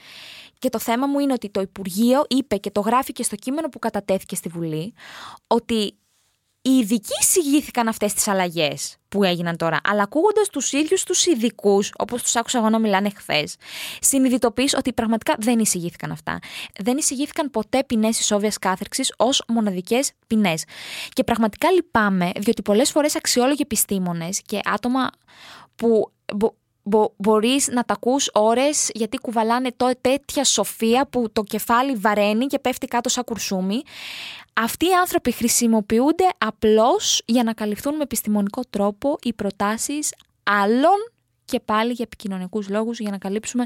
Και 0.59 0.69
το 0.69 0.79
θέμα 0.79 1.07
μου 1.07 1.19
είναι 1.19 1.33
ότι 1.33 1.51
το 1.51 1.61
Υπουργείο 1.61 2.25
είπε 2.29 2.57
και 2.57 2.71
το 2.71 2.81
γράφει 2.81 3.13
και 3.13 3.23
στο 3.23 3.37
κείμενο 3.37 3.69
που 3.69 3.79
κατατέθηκε 3.79 4.35
στη 4.35 4.49
Βουλή 4.49 4.95
ότι 5.47 5.99
οι 6.63 6.71
ειδικοί 6.71 7.13
εισηγήθηκαν 7.21 7.89
αυτές 7.89 8.13
τις 8.13 8.29
αλλαγές 8.29 8.97
που 9.09 9.25
έγιναν 9.25 9.57
τώρα, 9.57 9.81
αλλά 9.85 10.03
ακούγοντας 10.03 10.49
τους 10.49 10.73
ίδιους 10.73 11.03
τους 11.03 11.27
ειδικούς, 11.27 11.93
όπως 11.99 12.23
τους 12.23 12.37
άκουσα 12.37 12.59
εγώ 12.59 12.69
να 12.69 12.79
μιλάνε 12.79 13.11
χθες, 13.11 13.57
συνειδητοποιείς 14.01 14.75
ότι 14.75 14.93
πραγματικά 14.93 15.35
δεν 15.39 15.59
εισηγήθηκαν 15.59 16.11
αυτά. 16.11 16.39
Δεν 16.81 16.97
εισηγήθηκαν 16.97 17.51
ποτέ 17.51 17.85
ποινές 17.85 18.21
ισόβιας 18.21 18.59
κάθερξης 18.59 19.15
ως 19.17 19.43
μοναδικές 19.49 20.13
ποινές. 20.27 20.65
Και 21.13 21.25
πραγματικά 21.25 21.71
λυπάμαι, 21.71 22.31
διότι 22.37 22.63
πολλές 22.63 22.91
φορές 22.91 23.17
αξιόλογοι 23.17 23.61
επιστήμονες 23.63 24.43
και 24.47 24.61
άτομα 24.65 25.11
που 25.77 26.13
μπο, 26.89 27.13
μπορείς 27.17 27.69
να 27.69 27.85
τα 27.85 27.95
ακούς 27.95 28.31
ώρες 28.33 28.91
γιατί 28.95 29.19
κουβαλάνε 29.19 29.73
το, 29.77 29.91
τέτοια 30.01 30.45
σοφία 30.45 31.07
που 31.07 31.31
το 31.33 31.43
κεφάλι 31.43 31.95
βαραίνει 31.95 32.47
και 32.47 32.59
πέφτει 32.59 32.87
κάτω 32.87 33.09
σαν 33.09 33.25
κουρσούμι. 33.25 33.83
Αυτοί 34.53 34.87
οι 34.87 34.95
άνθρωποι 35.01 35.33
χρησιμοποιούνται 35.33 36.25
απλώς 36.39 37.23
για 37.25 37.43
να 37.43 37.53
καλυφθούν 37.53 37.97
με 37.97 38.03
επιστημονικό 38.03 38.61
τρόπο 38.71 39.17
οι 39.23 39.33
προτάσεις 39.33 40.13
άλλων 40.43 40.97
και 41.45 41.61
πάλι 41.61 41.93
για 41.93 42.05
επικοινωνικούς 42.05 42.69
λόγους 42.69 42.99
για 42.99 43.11
να 43.11 43.19
καλύψουμε 43.19 43.65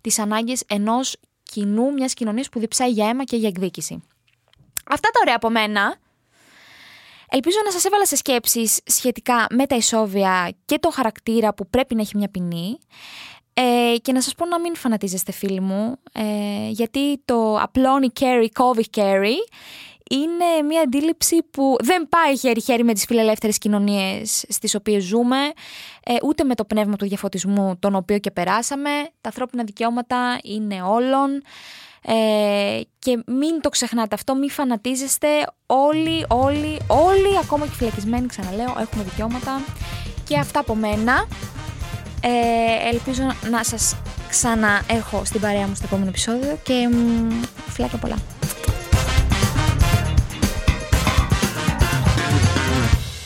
τις 0.00 0.18
ανάγκες 0.18 0.62
ενός 0.66 1.16
κοινού, 1.42 1.92
μιας 1.92 2.14
κοινωνίας 2.14 2.48
που 2.48 2.58
διψάει 2.58 2.90
για 2.90 3.08
αίμα 3.08 3.24
και 3.24 3.36
για 3.36 3.48
εκδίκηση. 3.48 4.02
Αυτά 4.86 5.08
τα 5.10 5.18
ωραία 5.22 5.34
από 5.36 5.50
μένα. 5.50 5.96
Ελπίζω 7.34 7.56
να 7.64 7.70
σας 7.70 7.84
έβαλα 7.84 8.06
σε 8.06 8.16
σκέψεις 8.16 8.80
σχετικά 8.84 9.46
με 9.50 9.66
τα 9.66 9.76
ισόβια 9.76 10.52
και 10.64 10.78
το 10.78 10.90
χαρακτήρα 10.90 11.54
που 11.54 11.68
πρέπει 11.70 11.94
να 11.94 12.00
έχει 12.00 12.16
μια 12.16 12.28
ποινή. 12.28 12.78
Ε, 13.54 13.96
και 14.02 14.12
να 14.12 14.20
σας 14.20 14.34
πω 14.34 14.46
να 14.46 14.60
μην 14.60 14.76
φανατίζεστε 14.76 15.32
φίλοι 15.32 15.60
μου, 15.60 15.96
ε, 16.12 16.68
γιατί 16.68 17.22
το 17.24 17.58
απλώνει 17.60 18.08
carry, 18.20 18.46
κόβει 18.52 18.84
carry, 18.96 19.34
είναι 20.10 20.62
μια 20.68 20.80
αντίληψη 20.80 21.42
που 21.50 21.76
δεν 21.82 22.08
πάει 22.08 22.38
χέρι-χέρι 22.38 22.84
με 22.84 22.92
τις 22.92 23.04
φιλελεύθερες 23.04 23.58
κοινωνίες 23.58 24.44
στις 24.48 24.74
οποίες 24.74 25.02
ζούμε, 25.02 25.36
ε, 26.04 26.14
ούτε 26.22 26.44
με 26.44 26.54
το 26.54 26.64
πνεύμα 26.64 26.96
του 26.96 27.06
διαφωτισμού 27.06 27.76
τον 27.78 27.94
οποίο 27.94 28.18
και 28.18 28.30
περάσαμε. 28.30 28.90
Τα 29.20 29.28
ανθρώπινα 29.28 29.64
δικαιώματα 29.64 30.38
είναι 30.42 30.82
όλων. 30.82 31.42
Ε, 32.04 32.80
και 32.98 33.22
μην 33.26 33.60
το 33.60 33.68
ξεχνάτε 33.68 34.14
αυτό, 34.14 34.34
μην 34.34 34.50
φανατίζεστε. 34.50 35.28
Όλοι, 35.66 36.24
όλοι, 36.28 36.78
όλοι, 36.86 37.38
ακόμα 37.42 37.66
και 37.66 37.72
φυλακισμένοι, 37.74 38.26
ξαναλέω, 38.26 38.76
έχουμε 38.80 39.02
δικαιώματα. 39.02 39.60
Και 40.28 40.38
αυτά 40.38 40.60
από 40.60 40.74
μένα. 40.74 41.26
Ε, 42.24 42.88
ελπίζω 42.92 43.22
να 43.50 43.64
σας 43.64 43.96
ξαναέχω 44.28 45.24
στην 45.24 45.40
παρέα 45.40 45.66
μου 45.66 45.74
στο 45.74 45.84
επόμενο 45.86 46.08
επεισόδιο 46.08 46.58
και 46.62 46.88
φιλάκια 47.68 47.98
πολλά. 47.98 48.16